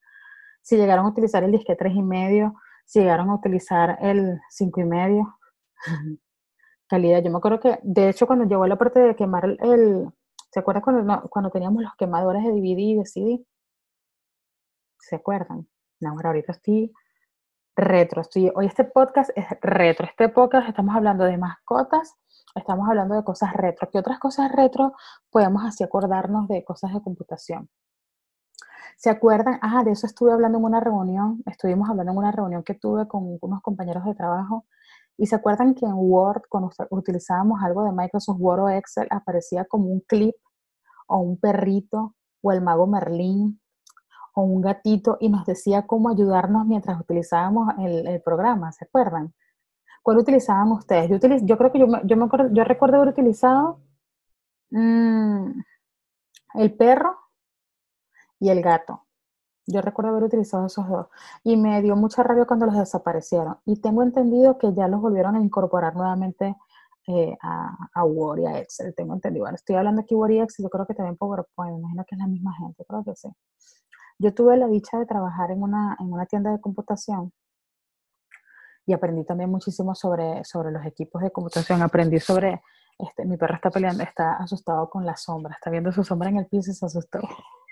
Si 0.61 0.77
llegaron 0.77 1.05
a 1.05 1.09
utilizar 1.09 1.43
el 1.43 1.51
disque 1.51 1.75
3 1.75 1.95
y 1.95 2.03
medio, 2.03 2.55
si 2.85 2.99
llegaron 2.99 3.29
a 3.29 3.35
utilizar 3.35 3.97
el 4.01 4.39
5 4.49 4.81
y 4.81 4.85
medio. 4.85 5.37
Calidad. 6.87 7.23
Yo 7.23 7.31
me 7.31 7.37
acuerdo 7.37 7.59
que, 7.59 7.79
de 7.81 8.09
hecho, 8.09 8.27
cuando 8.27 8.45
llegó 8.45 8.67
la 8.67 8.77
parte 8.77 8.99
de 8.99 9.15
quemar 9.15 9.45
el, 9.45 10.09
¿se 10.51 10.59
acuerdan 10.59 10.83
cuando, 10.83 11.29
cuando 11.29 11.49
teníamos 11.49 11.81
los 11.81 11.95
quemadores 11.95 12.43
de 12.43 12.51
DVD 12.51 12.79
y 12.79 12.95
de 12.95 13.05
CD? 13.05 13.45
¿Se 14.99 15.15
acuerdan? 15.15 15.67
No, 15.99 16.15
ahorita 16.21 16.51
estoy 16.51 16.91
retro. 17.75 18.23
Hoy 18.55 18.65
este 18.65 18.83
podcast 18.83 19.31
es 19.35 19.45
retro. 19.61 20.05
Este 20.07 20.29
podcast 20.29 20.67
estamos 20.67 20.95
hablando 20.95 21.23
de 21.23 21.37
mascotas, 21.37 22.15
estamos 22.55 22.87
hablando 22.87 23.15
de 23.15 23.23
cosas 23.23 23.53
retro. 23.53 23.89
¿Qué 23.91 23.99
otras 23.99 24.19
cosas 24.19 24.51
retro 24.51 24.93
podemos 25.29 25.63
así 25.65 25.83
acordarnos 25.83 26.47
de 26.47 26.63
cosas 26.63 26.93
de 26.93 27.01
computación? 27.01 27.69
¿Se 28.97 29.09
acuerdan? 29.09 29.57
Ah, 29.61 29.83
de 29.83 29.91
eso 29.91 30.05
estuve 30.05 30.31
hablando 30.31 30.57
en 30.59 30.65
una 30.65 30.79
reunión. 30.79 31.41
Estuvimos 31.45 31.89
hablando 31.89 32.11
en 32.11 32.17
una 32.17 32.31
reunión 32.31 32.63
que 32.63 32.75
tuve 32.75 33.07
con 33.07 33.37
unos 33.41 33.61
compañeros 33.61 34.05
de 34.05 34.15
trabajo. 34.15 34.65
Y 35.17 35.27
se 35.27 35.35
acuerdan 35.35 35.73
que 35.73 35.85
en 35.85 35.93
Word, 35.95 36.43
cuando 36.49 36.71
utilizábamos 36.89 37.61
algo 37.63 37.83
de 37.83 37.91
Microsoft 37.91 38.37
Word 38.39 38.61
o 38.61 38.69
Excel, 38.69 39.07
aparecía 39.09 39.65
como 39.65 39.85
un 39.85 40.01
clip 40.01 40.35
o 41.07 41.17
un 41.17 41.39
perrito 41.39 42.15
o 42.41 42.51
el 42.51 42.61
mago 42.61 42.87
Merlín 42.87 43.60
o 44.33 44.41
un 44.43 44.61
gatito 44.61 45.17
y 45.19 45.29
nos 45.29 45.45
decía 45.45 45.85
cómo 45.87 46.09
ayudarnos 46.09 46.65
mientras 46.65 46.99
utilizábamos 46.99 47.73
el, 47.79 48.21
programa, 48.23 48.71
¿se 48.71 48.85
acuerdan? 48.85 49.33
¿Cuál 50.03 50.17
utilizaban 50.17 50.71
ustedes? 50.71 51.09
Yo, 51.09 51.17
yo 51.17 51.57
creo 51.57 51.71
que 51.71 51.79
yo, 51.79 51.87
yo, 52.03 52.17
me 52.17 52.25
acuerdo, 52.25 52.49
yo 52.53 52.63
recuerdo 52.63 52.97
haber 52.97 53.09
utilizado 53.09 53.81
mm, 54.71 55.61
el 56.55 56.73
perro 56.75 57.17
y 58.39 58.49
el 58.49 58.61
gato. 58.61 59.05
Yo 59.67 59.81
recuerdo 59.81 60.11
haber 60.11 60.23
utilizado 60.23 60.65
esos 60.65 60.87
dos. 60.89 61.07
Y 61.43 61.55
me 61.57 61.81
dio 61.81 61.95
mucha 61.95 62.23
rabia 62.23 62.45
cuando 62.45 62.65
los 62.65 62.77
desaparecieron. 62.77 63.57
Y 63.65 63.79
tengo 63.79 64.03
entendido 64.03 64.57
que 64.57 64.73
ya 64.73 64.87
los 64.87 65.01
volvieron 65.01 65.35
a 65.35 65.39
incorporar 65.39 65.95
nuevamente 65.95 66.55
eh, 67.07 67.37
a, 67.41 67.89
a, 67.93 68.03
Word 68.03 68.39
y 68.39 68.45
a 68.47 68.59
Excel. 68.59 68.93
Tengo 68.95 69.13
entendido. 69.13 69.43
Bueno, 69.43 69.55
estoy 69.55 69.75
hablando 69.75 70.01
aquí 70.01 70.15
Word 70.15 70.31
y 70.31 70.39
Excel. 70.39 70.65
Yo 70.65 70.69
creo 70.69 70.87
que 70.87 70.95
también 70.95 71.17
PowerPoint. 71.17 71.73
Me 71.73 71.79
imagino 71.79 72.05
que 72.05 72.15
es 72.15 72.19
la 72.19 72.27
misma 72.27 72.53
gente. 72.57 72.83
Creo 72.85 73.03
que 73.03 73.15
sí. 73.15 73.29
Yo 74.21 74.35
tuve 74.35 74.55
la 74.55 74.67
dicha 74.67 74.99
de 74.99 75.07
trabajar 75.07 75.49
en 75.49 75.63
una, 75.63 75.97
en 75.99 76.13
una 76.13 76.27
tienda 76.27 76.51
de 76.51 76.61
computación 76.61 77.33
y 78.85 78.93
aprendí 78.93 79.25
también 79.25 79.49
muchísimo 79.49 79.95
sobre, 79.95 80.43
sobre 80.43 80.71
los 80.71 80.85
equipos 80.85 81.23
de 81.23 81.31
computación. 81.31 81.81
Aprendí 81.81 82.19
sobre, 82.19 82.61
este, 82.99 83.25
mi 83.25 83.37
perro 83.37 83.55
está 83.55 83.71
peleando, 83.71 84.03
está 84.03 84.33
asustado 84.33 84.89
con 84.91 85.07
la 85.07 85.17
sombra, 85.17 85.55
está 85.55 85.71
viendo 85.71 85.91
su 85.91 86.03
sombra 86.03 86.29
en 86.29 86.37
el 86.37 86.45
piso 86.45 86.69
y 86.69 86.75
se 86.75 86.85
asustó. 86.85 87.19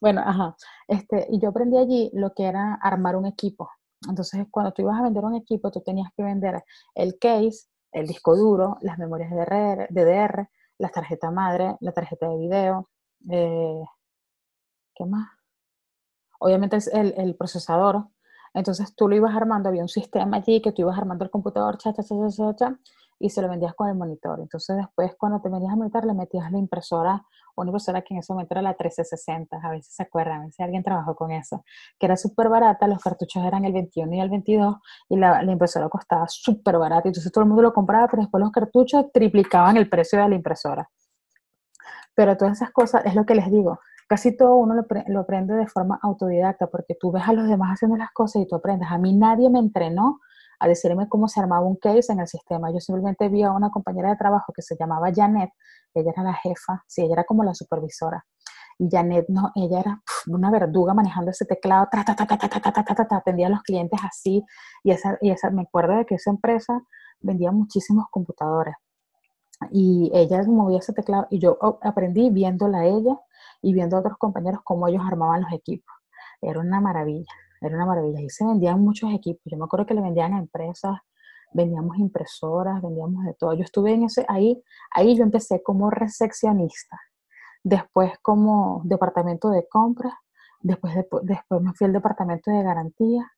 bueno, 0.00 0.22
ajá. 0.24 0.56
Este, 0.86 1.26
y 1.30 1.38
yo 1.38 1.50
aprendí 1.50 1.76
allí 1.76 2.10
lo 2.14 2.32
que 2.32 2.44
era 2.44 2.74
armar 2.76 3.14
un 3.14 3.26
equipo. 3.26 3.68
Entonces, 4.08 4.46
cuando 4.50 4.72
tú 4.72 4.80
ibas 4.80 4.98
a 4.98 5.02
vender 5.02 5.24
un 5.24 5.34
equipo, 5.34 5.70
tú 5.70 5.82
tenías 5.82 6.10
que 6.16 6.22
vender 6.22 6.64
el 6.94 7.18
case, 7.18 7.68
el 7.92 8.06
disco 8.06 8.34
duro, 8.34 8.78
las 8.80 8.98
memorias 8.98 9.30
DDR, 9.30 9.88
DDR 9.90 10.48
la 10.78 10.88
tarjeta 10.88 11.30
madre, 11.30 11.76
la 11.80 11.92
tarjeta 11.92 12.28
de 12.28 12.38
video, 12.38 12.88
eh, 13.30 13.82
¿qué 14.98 15.06
más? 15.06 15.30
Obviamente 16.40 16.76
es 16.76 16.88
el, 16.88 17.14
el, 17.16 17.36
procesador. 17.36 18.08
Entonces 18.52 18.94
tú 18.96 19.08
lo 19.08 19.14
ibas 19.14 19.34
armando, 19.34 19.68
había 19.68 19.82
un 19.82 19.88
sistema 19.88 20.38
allí 20.38 20.60
que 20.60 20.72
tú 20.72 20.82
ibas 20.82 20.98
armando 20.98 21.24
el 21.24 21.30
computador, 21.30 21.78
cha, 21.78 21.92
cha, 21.92 22.02
cha, 22.02 22.14
cha, 22.30 22.56
cha, 22.56 22.78
y 23.20 23.30
se 23.30 23.42
lo 23.42 23.48
vendías 23.48 23.74
con 23.74 23.88
el 23.88 23.94
monitor. 23.94 24.40
Entonces 24.40 24.76
después 24.76 25.14
cuando 25.16 25.40
te 25.40 25.48
venías 25.48 25.72
a 25.72 25.76
monitor 25.76 26.04
le 26.04 26.14
metías 26.14 26.50
la 26.50 26.58
impresora, 26.58 27.24
una 27.56 27.70
impresora 27.70 28.02
que 28.02 28.14
en 28.14 28.20
ese 28.20 28.32
momento 28.32 28.54
era 28.54 28.62
la 28.62 28.70
1360, 28.70 29.60
a 29.62 29.70
veces 29.70 29.94
se 29.94 30.02
acuerdan, 30.02 30.42
a 30.42 30.44
veces 30.46 30.60
alguien 30.60 30.82
trabajó 30.82 31.14
con 31.16 31.32
eso, 31.32 31.64
que 31.98 32.06
era 32.06 32.16
súper 32.16 32.48
barata, 32.48 32.86
los 32.86 33.02
cartuchos 33.02 33.44
eran 33.44 33.64
el 33.64 33.72
21 33.72 34.14
y 34.14 34.20
el 34.20 34.30
22 34.30 34.76
y 35.08 35.16
la, 35.16 35.42
la 35.42 35.52
impresora 35.52 35.88
costaba 35.88 36.26
súper 36.28 36.78
barata, 36.78 37.08
entonces 37.08 37.30
todo 37.32 37.42
el 37.42 37.48
mundo 37.48 37.62
lo 37.62 37.72
compraba, 37.72 38.06
pero 38.08 38.22
después 38.22 38.40
los 38.40 38.52
cartuchos 38.52 39.06
triplicaban 39.12 39.76
el 39.76 39.88
precio 39.88 40.20
de 40.20 40.28
la 40.28 40.34
impresora. 40.36 40.88
Pero 42.14 42.36
todas 42.36 42.58
esas 42.58 42.70
cosas, 42.72 43.04
es 43.06 43.14
lo 43.14 43.24
que 43.24 43.34
les 43.34 43.50
digo, 43.50 43.80
casi 44.08 44.36
todo 44.36 44.56
uno 44.56 44.74
lo, 44.74 45.20
aprende 45.20 45.54
de 45.54 45.66
forma 45.66 45.98
autodidacta, 46.02 46.66
porque 46.68 46.96
tú 46.98 47.12
ves 47.12 47.24
a 47.26 47.32
los 47.34 47.46
demás 47.46 47.74
haciendo 47.74 47.96
las 47.96 48.10
cosas 48.12 48.42
y 48.42 48.46
tú 48.46 48.56
aprendes. 48.56 48.88
A 48.90 48.98
mí 48.98 49.14
nadie 49.14 49.50
me 49.50 49.58
entrenó 49.58 50.20
a 50.58 50.66
decirme 50.66 51.08
cómo 51.08 51.28
se 51.28 51.40
armaba 51.40 51.64
un 51.64 51.76
case 51.76 52.12
en 52.12 52.20
el 52.20 52.26
sistema. 52.26 52.72
Yo 52.72 52.80
simplemente 52.80 53.28
vi 53.28 53.42
a 53.42 53.52
una 53.52 53.70
compañera 53.70 54.10
de 54.10 54.16
trabajo 54.16 54.52
que 54.52 54.62
se 54.62 54.76
llamaba 54.80 55.10
Janet, 55.14 55.50
ella 55.94 56.10
era 56.12 56.22
la 56.22 56.34
jefa, 56.34 56.82
sí, 56.86 57.02
ella 57.02 57.12
era 57.12 57.24
como 57.24 57.44
la 57.44 57.54
supervisora. 57.54 58.24
Y 58.78 58.88
Janet, 58.90 59.26
no, 59.28 59.50
ella 59.54 59.80
era 59.80 60.02
una 60.28 60.50
verduga 60.50 60.94
manejando 60.94 61.30
ese 61.30 61.44
teclado, 61.44 61.88
ta, 61.90 62.04
ta, 62.04 62.14
ta, 62.14 62.26
ta, 62.26 62.38
ta, 62.38 62.48
ta, 62.48 62.84
ta, 62.84 62.94
ta, 62.94 63.16
atendía 63.16 63.48
a 63.48 63.50
los 63.50 63.62
clientes 63.62 64.00
así. 64.02 64.42
Y 64.84 64.92
esa, 64.92 65.18
y 65.20 65.30
esa, 65.30 65.50
me 65.50 65.62
acuerdo 65.62 65.96
de 65.96 66.06
que 66.06 66.14
esa 66.14 66.30
empresa 66.30 66.80
vendía 67.20 67.52
muchísimos 67.52 68.06
computadores. 68.10 68.74
Y 69.70 70.10
ella 70.14 70.42
movía 70.44 70.78
ese 70.78 70.92
teclado 70.92 71.26
y 71.30 71.40
yo 71.40 71.58
aprendí 71.82 72.30
viéndola 72.30 72.78
a 72.78 72.86
ella 72.86 73.18
y 73.62 73.72
viendo 73.72 73.96
a 73.96 74.00
otros 74.00 74.18
compañeros 74.18 74.60
cómo 74.64 74.88
ellos 74.88 75.02
armaban 75.06 75.42
los 75.42 75.52
equipos. 75.52 75.94
Era 76.40 76.60
una 76.60 76.80
maravilla, 76.80 77.32
era 77.60 77.74
una 77.74 77.86
maravilla. 77.86 78.20
Y 78.20 78.30
se 78.30 78.44
vendían 78.44 78.80
muchos 78.80 79.12
equipos. 79.12 79.42
Yo 79.44 79.56
me 79.56 79.64
acuerdo 79.64 79.86
que 79.86 79.94
le 79.94 80.00
vendían 80.00 80.34
a 80.34 80.38
empresas, 80.38 80.98
vendíamos 81.52 81.98
impresoras, 81.98 82.82
vendíamos 82.82 83.24
de 83.24 83.34
todo. 83.34 83.54
Yo 83.54 83.64
estuve 83.64 83.92
en 83.94 84.04
ese, 84.04 84.24
ahí, 84.28 84.62
ahí 84.92 85.16
yo 85.16 85.24
empecé 85.24 85.62
como 85.62 85.90
recepcionista, 85.90 87.00
después 87.62 88.12
como 88.22 88.82
departamento 88.84 89.50
de 89.50 89.66
compras, 89.68 90.14
después, 90.60 90.94
después 91.22 91.60
me 91.62 91.72
fui 91.74 91.86
al 91.86 91.92
departamento 91.92 92.50
de 92.50 92.62
garantía 92.62 93.30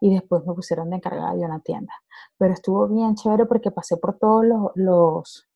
y 0.00 0.12
después 0.12 0.44
me 0.46 0.54
pusieron 0.54 0.90
de 0.90 0.96
encargada 0.96 1.34
de 1.34 1.44
una 1.44 1.60
tienda. 1.60 1.92
Pero 2.38 2.54
estuvo 2.54 2.88
bien 2.88 3.14
chévere 3.14 3.46
porque 3.46 3.70
pasé 3.70 3.96
por 3.96 4.18
todos 4.18 4.44
los 4.74 5.48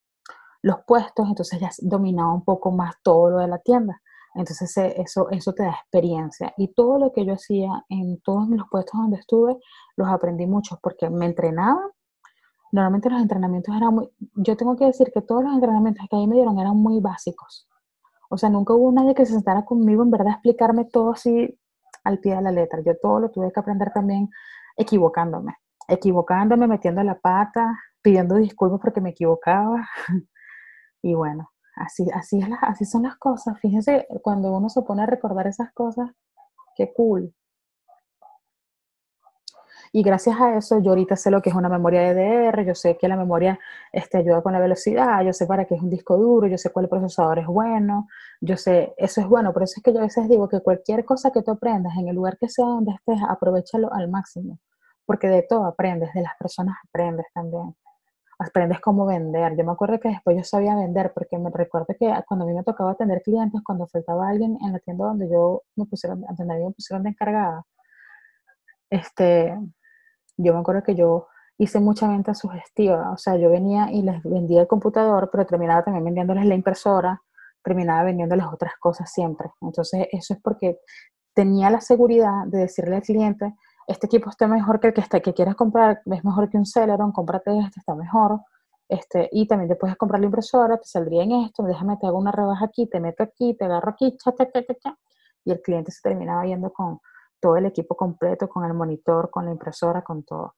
los 0.63 0.79
puestos, 0.87 1.29
entonces 1.29 1.61
ya 1.61 1.71
dominaba 1.79 2.33
un 2.33 2.45
poco 2.45 2.71
más 2.71 2.95
todo 3.03 3.31
lo 3.31 3.39
de 3.39 3.49
la 3.49 3.59
tienda. 3.59 4.01
Entonces 4.35 4.77
eso, 4.97 5.31
eso 5.31 5.53
te 5.53 5.65
da 5.65 5.71
experiencia. 5.71 6.53
Y 6.57 6.69
todo 6.75 6.99
lo 6.99 7.13
que 7.13 7.25
yo 7.25 7.35
hacía 7.35 7.85
en 7.89 8.21
todos 8.21 8.49
los 8.49 8.69
puestos 8.71 9.01
donde 9.01 9.19
estuve, 9.19 9.57
los 9.97 10.09
aprendí 10.09 10.47
mucho 10.47 10.79
porque 10.83 11.11
me 11.11 11.27
entrenaba. 11.27 11.81
Normalmente 12.71 13.11
los 13.11 13.21
entrenamientos 13.21 13.75
eran 13.75 13.95
muy, 13.95 14.11
yo 14.35 14.57
tengo 14.57 14.77
que 14.77 14.85
decir 14.85 15.11
que 15.13 15.23
todos 15.23 15.43
los 15.43 15.55
entrenamientos 15.55 16.07
que 16.11 16.17
ahí 16.17 16.27
me 16.27 16.37
dieron 16.37 16.59
eran 16.59 16.77
muy 16.77 17.01
básicos. 17.01 17.67
O 18.31 18.37
sea, 18.37 18.51
nunca 18.51 18.75
hubo 18.75 18.93
nadie 18.93 19.15
que 19.15 19.25
se 19.25 19.33
sentara 19.33 19.65
conmigo 19.65 20.03
en 20.03 20.11
verdad 20.11 20.29
a 20.29 20.33
explicarme 20.33 20.85
todo 20.85 21.13
así 21.13 21.59
al 22.05 22.19
pie 22.19 22.37
de 22.37 22.43
la 22.43 22.53
letra. 22.53 22.81
Yo 22.85 22.93
todo 23.01 23.21
lo 23.21 23.31
tuve 23.31 23.51
que 23.53 23.61
aprender 23.61 23.91
también 23.93 24.29
equivocándome, 24.77 25.57
equivocándome, 25.89 26.67
metiendo 26.67 27.03
la 27.03 27.19
pata, 27.19 27.79
pidiendo 28.03 28.37
disculpas 28.37 28.81
porque 28.81 29.01
me 29.01 29.11
equivocaba. 29.11 29.89
y 31.03 31.15
bueno, 31.15 31.51
así, 31.77 32.07
así, 32.13 32.39
es 32.41 32.49
así 32.63 32.85
son 32.85 33.05
las 33.05 33.17
cosas. 33.17 33.59
Fíjense, 33.61 34.07
cuando 34.23 34.57
uno 34.57 34.69
se 34.69 34.83
pone 34.83 35.03
a 35.03 35.07
recordar 35.07 35.47
esas 35.47 35.73
cosas, 35.73 36.11
qué 36.77 36.93
cool. 36.95 37.35
Y 39.93 40.03
gracias 40.03 40.39
a 40.41 40.57
eso 40.57 40.81
yo 40.81 40.91
ahorita 40.91 41.17
sé 41.17 41.31
lo 41.31 41.41
que 41.41 41.51
es 41.51 41.57
una 41.57 41.69
memoria 41.69 42.13
DDR, 42.13 42.65
yo 42.65 42.75
sé 42.75 42.99
que 42.99 43.09
la 43.09 43.17
memoria 43.17 43.59
este, 43.93 44.19
ayuda 44.19 44.43
con 44.43 44.53
la 44.53 44.61
velocidad, 44.61 45.23
yo 45.25 45.33
sé 45.33 45.47
para 45.47 45.65
qué 45.65 45.77
es 45.77 45.83
un 45.83 45.91
disco 45.91 46.17
duro, 46.19 46.47
yo 46.47 46.59
sé 46.59 46.71
cuál 46.71 46.89
procesador 46.89 47.39
es 47.39 47.47
bueno, 47.47 48.07
yo 48.41 48.57
sé, 48.57 48.95
eso 48.99 49.21
es 49.21 49.27
bueno, 49.29 49.53
por 49.53 49.63
eso 49.63 49.75
es 49.79 49.83
que 49.83 49.93
yo 49.93 50.01
a 50.01 50.03
veces 50.03 50.29
digo 50.29 50.49
que 50.49 50.61
cualquier 50.61 51.05
cosa 51.05 51.31
que 51.31 51.43
tú 51.43 51.53
aprendas 51.53 51.97
en 51.97 52.09
el 52.09 52.17
lugar 52.17 52.37
que 52.39 52.49
sea 52.49 52.67
donde 52.67 52.93
estés, 52.93 53.19
aprovechalo 53.29 53.93
al 53.93 54.11
máximo, 54.11 54.59
porque 55.07 55.29
de 55.29 55.43
todo 55.43 55.65
aprendes, 55.65 56.13
de 56.13 56.23
las 56.23 56.37
personas 56.39 56.77
aprendes 56.87 57.27
también. 57.33 57.75
Aprendes 58.39 58.81
cómo 58.81 59.05
vender. 59.07 59.57
Yo 59.57 59.65
me 59.65 59.73
acuerdo 59.73 59.99
que 59.99 60.09
después 60.11 60.37
yo 60.37 60.45
sabía 60.45 60.77
vender, 60.77 61.13
porque 61.13 61.39
me 61.39 61.51
recuerdo 61.51 61.89
que 61.99 62.13
cuando 62.27 62.45
a 62.45 62.49
mí 62.49 62.55
me 62.55 62.63
tocaba 62.63 62.93
atender 62.93 63.23
clientes, 63.23 63.61
cuando 63.65 63.87
faltaba 63.89 64.29
alguien 64.29 64.57
en 64.65 64.73
la 64.73 64.79
tienda 64.79 65.07
donde 65.07 65.29
yo 65.29 65.63
me 65.77 65.87
pusieron, 65.87 66.21
donde 66.37 66.65
me 66.65 66.71
pusieron 66.71 67.03
de 67.03 67.11
encargada, 67.11 67.65
este, 68.91 69.57
yo 70.37 70.55
me 70.55 70.61
acuerdo 70.61 70.83
que 70.83 70.95
yo 70.95 71.27
hice 71.59 71.81
mucha 71.81 72.09
venta 72.09 72.35
sugestiva, 72.35 73.11
o 73.11 73.19
sea, 73.19 73.37
yo 73.37 73.51
venía 73.51 73.91
y 73.91 74.03
les 74.03 74.23
vendía 74.23 74.61
el 74.63 74.69
computador, 74.69 75.29
pero 75.31 75.45
terminaba 75.45 75.83
también 75.83 76.05
vendiéndoles 76.05 76.47
la 76.47 76.55
impresora, 76.55 77.23
terminaba 77.63 78.05
vendiéndoles 78.05 78.47
otras 78.47 78.75
cosas 78.79 79.13
siempre. 79.13 79.51
Entonces, 79.61 80.07
eso 80.13 80.35
es 80.35 80.41
porque 80.41 80.79
tenía 81.35 81.71
la 81.71 81.81
seguridad 81.81 82.47
de 82.47 82.59
decirle 82.59 82.97
al 82.97 83.03
cliente, 83.03 83.55
este 83.89 84.07
equipo 84.07 84.31
está 84.31 84.47
mejor 84.47 84.81
que 84.81 84.89
el 84.89 84.95
que, 84.95 85.01
está, 85.01 85.21
que 85.21 85.35
quieras 85.35 85.57
comprar, 85.57 86.03
es 86.05 86.25
mejor 86.25 86.49
que 86.49 86.57
un 86.57 86.67
Celeron, 86.67 87.11
cómprate 87.11 87.59
este, 87.59 87.81
está 87.81 87.95
mejor. 87.95 88.41
Este, 88.89 89.29
y 89.33 89.47
también 89.49 89.69
te 89.69 89.77
puedes 89.77 89.97
comprar 89.97 90.21
la 90.21 90.27
impresora, 90.27 90.79
te 90.79 90.87
saldría 90.87 91.25
en 91.25 91.33
esto, 91.33 91.63
déjame 91.65 91.97
te 91.99 92.07
hago 92.07 92.19
una 92.19 92.33
rebaja 92.33 92.67
aquí, 92.67 92.87
te 92.87 93.01
meto 93.01 93.23
aquí, 93.23 93.55
te 93.55 93.65
agarro 93.65 93.91
aquí, 93.91 94.17
cha, 94.17 94.33
cha, 94.33 94.51
cha, 94.51 94.63
cha, 94.63 94.99
y 95.45 95.51
el 95.53 95.61
cliente 95.61 95.91
se 95.91 96.01
terminaba 96.03 96.45
yendo 96.47 96.73
con, 96.73 97.01
todo 97.41 97.57
el 97.57 97.67
equipo 97.67 97.97
completo, 97.97 98.49
con 98.49 98.65
el 98.65 98.75
monitor, 98.75 99.31
con 99.31 99.47
la 99.47 99.53
impresora, 99.53 100.03
con 100.03 100.25
todo. 100.25 100.55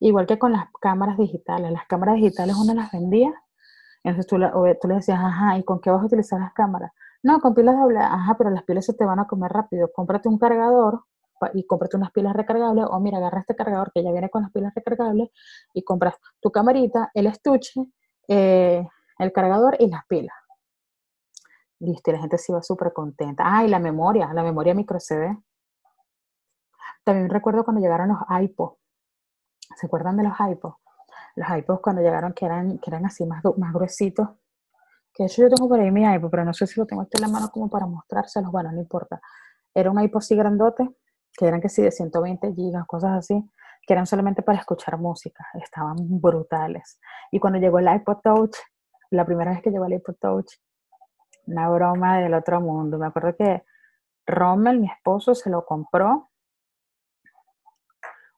Igual 0.00 0.26
que 0.26 0.38
con 0.38 0.52
las 0.52 0.66
cámaras 0.80 1.16
digitales. 1.18 1.70
Las 1.72 1.86
cámaras 1.86 2.16
digitales 2.16 2.56
uno 2.56 2.74
las 2.74 2.90
vendía, 2.92 3.32
entonces 4.02 4.26
tú, 4.26 4.36
tú 4.80 4.88
le 4.88 4.94
decías, 4.94 5.18
ajá, 5.20 5.58
¿y 5.58 5.64
con 5.64 5.80
qué 5.80 5.90
vas 5.90 6.02
a 6.02 6.06
utilizar 6.06 6.40
las 6.40 6.52
cámaras? 6.52 6.92
No, 7.22 7.40
con 7.40 7.54
pilas 7.54 7.76
doble, 7.76 7.98
ajá, 7.98 8.36
pero 8.38 8.50
las 8.50 8.62
pilas 8.64 8.84
se 8.84 8.94
te 8.94 9.04
van 9.04 9.18
a 9.18 9.26
comer 9.26 9.50
rápido. 9.52 9.90
Cómprate 9.92 10.28
un 10.28 10.38
cargador 10.38 11.04
y 11.54 11.66
cómprate 11.66 11.96
unas 11.96 12.12
pilas 12.12 12.34
recargables, 12.34 12.86
o 12.88 13.00
mira, 13.00 13.18
agarra 13.18 13.40
este 13.40 13.54
cargador 13.54 13.92
que 13.92 14.02
ya 14.02 14.12
viene 14.12 14.30
con 14.30 14.42
las 14.42 14.52
pilas 14.52 14.72
recargables 14.74 15.28
y 15.74 15.82
compras 15.82 16.14
tu 16.40 16.50
camarita, 16.50 17.10
el 17.14 17.26
estuche, 17.26 17.80
eh, 18.28 18.86
el 19.18 19.32
cargador 19.32 19.76
y 19.78 19.88
las 19.88 20.06
pilas. 20.06 20.36
Listo, 21.78 22.10
y 22.10 22.14
la 22.14 22.20
gente 22.20 22.38
se 22.38 22.52
iba 22.52 22.62
súper 22.62 22.92
contenta. 22.92 23.44
Ah, 23.46 23.64
y 23.64 23.68
la 23.68 23.78
memoria, 23.78 24.32
la 24.32 24.42
memoria 24.42 24.74
micro 24.74 24.98
CD. 24.98 25.36
También 27.04 27.28
recuerdo 27.28 27.64
cuando 27.64 27.80
llegaron 27.80 28.08
los 28.08 28.18
iPods. 28.28 28.78
¿Se 29.76 29.86
acuerdan 29.86 30.16
de 30.16 30.24
los 30.24 30.34
iPods? 30.38 30.76
Los 31.36 31.48
iPods 31.58 31.80
cuando 31.80 32.02
llegaron 32.02 32.32
que 32.32 32.46
eran, 32.46 32.78
que 32.78 32.90
eran 32.90 33.04
así 33.04 33.26
más, 33.26 33.42
más 33.58 33.72
gruesitos. 33.72 34.28
Que 35.12 35.24
de 35.24 35.28
yo 35.28 35.48
tengo 35.48 35.68
por 35.68 35.80
ahí 35.80 35.90
mi 35.90 36.04
iPod, 36.04 36.30
pero 36.30 36.44
no 36.44 36.52
sé 36.52 36.66
si 36.66 36.80
lo 36.80 36.86
tengo 36.86 37.02
aquí 37.02 37.12
en 37.14 37.22
la 37.22 37.28
mano 37.28 37.50
como 37.50 37.68
para 37.70 37.86
mostrárselos. 37.86 38.50
Bueno, 38.50 38.72
no 38.72 38.80
importa. 38.80 39.20
Era 39.74 39.90
un 39.90 40.00
iPod 40.00 40.18
así 40.18 40.34
grandote, 40.34 40.88
que 41.36 41.46
eran 41.46 41.60
que 41.60 41.68
sí 41.68 41.82
de 41.82 41.90
120 41.90 42.54
gigas, 42.54 42.86
cosas 42.86 43.18
así, 43.18 43.50
que 43.86 43.92
eran 43.92 44.06
solamente 44.06 44.42
para 44.42 44.58
escuchar 44.58 44.98
música. 44.98 45.46
Estaban 45.54 45.96
brutales. 45.98 46.98
Y 47.30 47.38
cuando 47.38 47.58
llegó 47.58 47.78
el 47.78 47.94
iPod 47.94 48.18
Touch, 48.22 48.56
la 49.10 49.24
primera 49.24 49.52
vez 49.52 49.62
que 49.62 49.70
llegó 49.70 49.84
el 49.86 49.94
iPod 49.94 50.16
Touch, 50.20 50.52
una 51.46 51.68
broma 51.68 52.18
del 52.18 52.34
otro 52.34 52.60
mundo. 52.60 52.98
Me 52.98 53.06
acuerdo 53.06 53.36
que 53.36 53.64
Rommel, 54.26 54.80
mi 54.80 54.88
esposo, 54.88 55.34
se 55.34 55.50
lo 55.50 55.64
compró 55.64 56.30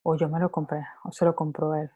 o 0.02 0.17
yo 0.17 0.28
me 0.28 0.40
lo 0.40 0.50
compré, 0.50 0.87
o 1.05 1.12
se 1.12 1.25
lo 1.25 1.35
compró 1.35 1.75
él. 1.75 1.90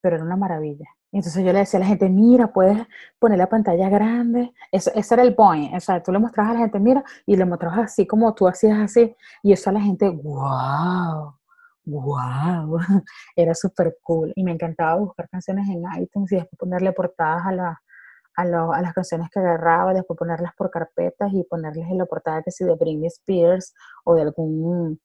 Pero 0.00 0.16
era 0.16 0.24
una 0.24 0.36
maravilla. 0.36 0.86
Entonces 1.18 1.44
yo 1.44 1.52
le 1.52 1.60
decía 1.60 1.78
a 1.78 1.80
la 1.82 1.86
gente, 1.86 2.08
mira, 2.08 2.52
puedes 2.52 2.86
poner 3.20 3.38
la 3.38 3.48
pantalla 3.48 3.88
grande. 3.88 4.52
Eso, 4.72 4.90
ese 4.94 5.14
era 5.14 5.22
el 5.22 5.34
point. 5.34 5.72
O 5.74 5.80
sea, 5.80 6.02
tú 6.02 6.10
le 6.10 6.18
mostrabas 6.18 6.50
a 6.50 6.54
la 6.54 6.60
gente, 6.60 6.80
mira, 6.80 7.04
y 7.24 7.36
le 7.36 7.44
mostrabas 7.44 7.78
así 7.78 8.06
como 8.06 8.34
tú 8.34 8.48
hacías 8.48 8.78
así. 8.78 9.14
Y 9.42 9.52
eso 9.52 9.70
a 9.70 9.74
la 9.74 9.80
gente, 9.80 10.08
wow, 10.08 11.34
wow. 11.84 12.78
Era 13.36 13.54
súper 13.54 13.96
cool. 14.02 14.32
Y 14.34 14.42
me 14.42 14.52
encantaba 14.52 14.96
buscar 14.96 15.28
canciones 15.28 15.68
en 15.68 15.84
iTunes 16.02 16.32
y 16.32 16.36
después 16.36 16.58
ponerle 16.58 16.92
portadas 16.92 17.46
a, 17.46 17.52
la, 17.52 17.80
a, 18.36 18.42
a, 18.42 18.82
las 18.82 18.92
canciones 18.92 19.28
que 19.30 19.38
agarraba, 19.38 19.94
después 19.94 20.18
ponerlas 20.18 20.52
por 20.56 20.70
carpetas 20.70 21.32
y 21.32 21.44
ponerles 21.44 21.88
en 21.90 21.98
la 21.98 22.06
portada 22.06 22.42
que 22.42 22.50
si 22.50 22.64
de 22.64 22.74
Britney 22.74 23.06
Spears 23.06 23.72
o 24.04 24.14
de 24.14 24.22
algún 24.22 25.00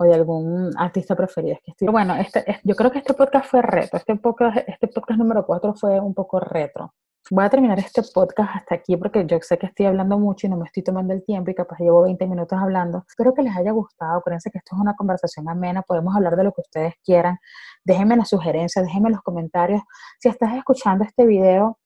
o 0.00 0.04
de 0.04 0.14
algún 0.14 0.70
artista 0.78 1.14
preferido. 1.14 1.58
que 1.76 1.86
Bueno, 1.86 2.16
este, 2.16 2.58
yo 2.64 2.74
creo 2.74 2.90
que 2.90 2.98
este 2.98 3.12
podcast 3.12 3.46
fue 3.50 3.60
retro. 3.60 3.98
Este 3.98 4.16
podcast, 4.16 4.56
este 4.66 4.88
podcast 4.88 5.18
número 5.18 5.44
4 5.44 5.74
fue 5.74 6.00
un 6.00 6.14
poco 6.14 6.40
retro. 6.40 6.94
Voy 7.30 7.44
a 7.44 7.50
terminar 7.50 7.78
este 7.78 8.02
podcast 8.14 8.56
hasta 8.56 8.76
aquí 8.76 8.96
porque 8.96 9.26
yo 9.26 9.38
sé 9.42 9.58
que 9.58 9.66
estoy 9.66 9.84
hablando 9.84 10.18
mucho 10.18 10.46
y 10.46 10.50
no 10.50 10.56
me 10.56 10.64
estoy 10.64 10.82
tomando 10.82 11.12
el 11.12 11.22
tiempo 11.22 11.50
y 11.50 11.54
capaz 11.54 11.78
llevo 11.80 12.02
20 12.02 12.26
minutos 12.26 12.58
hablando. 12.58 13.04
Espero 13.06 13.34
que 13.34 13.42
les 13.42 13.54
haya 13.54 13.72
gustado. 13.72 14.18
Acuérdense 14.18 14.50
que 14.50 14.56
esto 14.56 14.74
es 14.74 14.80
una 14.80 14.96
conversación 14.96 15.46
amena. 15.50 15.82
Podemos 15.82 16.16
hablar 16.16 16.34
de 16.34 16.44
lo 16.44 16.52
que 16.52 16.62
ustedes 16.62 16.94
quieran. 17.04 17.38
Déjenme 17.84 18.16
las 18.16 18.30
sugerencias, 18.30 18.86
déjenme 18.86 19.10
los 19.10 19.20
comentarios. 19.20 19.82
Si 20.18 20.30
estás 20.30 20.54
escuchando 20.54 21.04
este 21.04 21.26
video, 21.26 21.78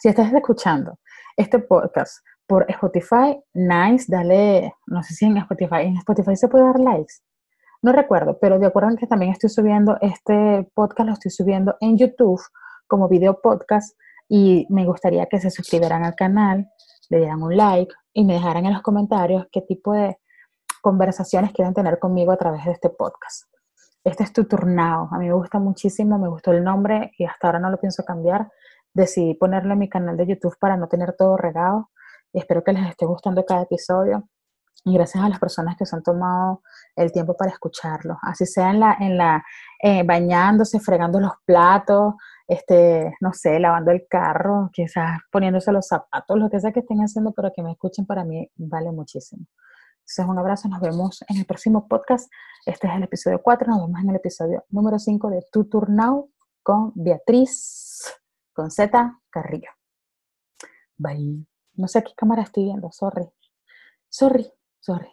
si 0.00 0.08
estás 0.08 0.32
escuchando 0.32 0.98
este 1.36 1.60
podcast 1.60 2.18
por 2.48 2.66
Spotify, 2.68 3.40
nice, 3.54 4.06
dale, 4.08 4.74
no 4.88 5.04
sé 5.04 5.14
si 5.14 5.24
en 5.24 5.36
Spotify, 5.36 5.82
en 5.82 5.96
Spotify 5.98 6.34
se 6.34 6.48
puede 6.48 6.64
dar 6.64 6.80
likes. 6.80 7.14
No 7.84 7.92
recuerdo, 7.92 8.38
pero 8.40 8.58
de 8.58 8.64
acuerdo 8.64 8.96
que 8.96 9.06
también 9.06 9.32
estoy 9.32 9.50
subiendo 9.50 9.98
este 10.00 10.66
podcast, 10.72 11.06
lo 11.06 11.12
estoy 11.12 11.30
subiendo 11.30 11.76
en 11.80 11.98
YouTube 11.98 12.40
como 12.86 13.10
video 13.10 13.42
podcast 13.42 13.94
y 14.26 14.66
me 14.70 14.86
gustaría 14.86 15.26
que 15.26 15.38
se 15.38 15.50
suscribieran 15.50 16.02
al 16.02 16.14
canal, 16.14 16.66
le 17.10 17.18
dieran 17.18 17.42
un 17.42 17.54
like 17.54 17.92
y 18.14 18.24
me 18.24 18.32
dejaran 18.32 18.64
en 18.64 18.72
los 18.72 18.80
comentarios 18.80 19.48
qué 19.52 19.60
tipo 19.60 19.92
de 19.92 20.18
conversaciones 20.80 21.52
quieren 21.52 21.74
tener 21.74 21.98
conmigo 21.98 22.32
a 22.32 22.38
través 22.38 22.64
de 22.64 22.72
este 22.72 22.88
podcast. 22.88 23.50
Este 24.02 24.22
es 24.22 24.32
tu 24.32 24.46
turnado. 24.46 25.10
A 25.12 25.18
mí 25.18 25.26
me 25.26 25.34
gusta 25.34 25.58
muchísimo, 25.58 26.18
me 26.18 26.28
gustó 26.28 26.52
el 26.52 26.64
nombre 26.64 27.12
y 27.18 27.26
hasta 27.26 27.48
ahora 27.48 27.58
no 27.58 27.68
lo 27.68 27.78
pienso 27.78 28.02
cambiar. 28.02 28.50
Decidí 28.94 29.34
ponerlo 29.34 29.74
en 29.74 29.80
mi 29.80 29.90
canal 29.90 30.16
de 30.16 30.26
YouTube 30.26 30.56
para 30.58 30.78
no 30.78 30.88
tener 30.88 31.16
todo 31.18 31.36
regado. 31.36 31.90
Espero 32.32 32.64
que 32.64 32.72
les 32.72 32.88
esté 32.88 33.04
gustando 33.04 33.44
cada 33.44 33.64
episodio. 33.64 34.26
Y 34.84 34.94
gracias 34.94 35.24
a 35.24 35.28
las 35.28 35.38
personas 35.38 35.76
que 35.76 35.86
se 35.86 35.96
han 35.96 36.02
tomado 36.02 36.62
el 36.96 37.10
tiempo 37.12 37.36
para 37.36 37.50
escucharlo, 37.50 38.18
así 38.22 38.44
sea 38.44 38.70
en 38.70 38.80
la, 38.80 38.96
en 39.00 39.16
la 39.16 39.44
eh, 39.82 40.02
bañándose, 40.02 40.78
fregando 40.78 41.20
los 41.20 41.32
platos, 41.46 42.14
este, 42.46 43.14
no 43.20 43.32
sé, 43.32 43.58
lavando 43.58 43.90
el 43.92 44.06
carro, 44.08 44.70
quizás 44.72 45.20
poniéndose 45.30 45.72
los 45.72 45.86
zapatos, 45.86 46.38
lo 46.38 46.50
que 46.50 46.60
sea 46.60 46.72
que 46.72 46.80
estén 46.80 46.98
haciendo, 46.98 47.32
pero 47.32 47.50
que 47.54 47.62
me 47.62 47.72
escuchen 47.72 48.04
para 48.04 48.24
mí 48.24 48.50
vale 48.56 48.92
muchísimo. 48.92 49.46
Entonces, 50.04 50.26
un 50.26 50.38
abrazo, 50.38 50.68
nos 50.68 50.80
vemos 50.80 51.24
en 51.28 51.38
el 51.38 51.46
próximo 51.46 51.88
podcast. 51.88 52.30
Este 52.66 52.86
es 52.86 52.94
el 52.94 53.04
episodio 53.04 53.40
4, 53.42 53.66
nos 53.68 53.86
vemos 53.86 54.00
en 54.02 54.10
el 54.10 54.16
episodio 54.16 54.64
número 54.68 54.98
5 54.98 55.30
de 55.30 55.46
Tu 55.50 55.64
Turnau 55.64 56.30
con 56.62 56.92
Beatriz, 56.94 58.12
con 58.52 58.70
Z 58.70 59.20
Carrillo. 59.30 59.70
Bye. 60.98 61.46
No 61.74 61.88
sé 61.88 62.04
qué 62.04 62.12
cámara 62.14 62.42
estoy 62.42 62.64
viendo, 62.64 62.92
sorry. 62.92 63.28
Sorry. 64.08 64.52
Sorry. 64.84 65.08